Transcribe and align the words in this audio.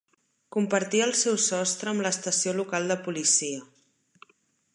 Compartia 0.55 1.03
el 1.09 1.13
seu 1.19 1.37
sostre 1.43 1.91
amb 1.93 2.05
l'estació 2.07 2.57
local 2.61 2.91
de 2.93 2.99
policia. 3.09 3.63